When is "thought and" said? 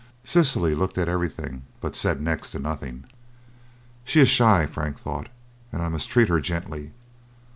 4.99-5.83